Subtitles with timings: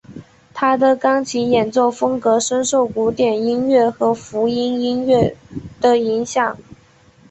[0.51, 5.37] 他的钢琴演奏风格深受古典音乐和福音音乐
[5.79, 6.57] 的影响。